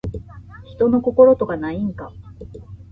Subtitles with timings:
[0.73, 2.11] 人の心とかないんか